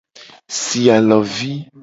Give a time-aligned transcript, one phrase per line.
[0.61, 1.53] Si alovi.